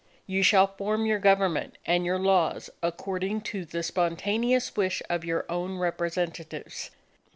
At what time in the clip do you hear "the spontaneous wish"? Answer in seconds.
3.65-5.03